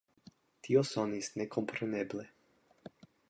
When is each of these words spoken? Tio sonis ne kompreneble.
Tio 0.67 0.81
sonis 0.91 1.29
ne 1.41 1.47
kompreneble. 1.57 2.27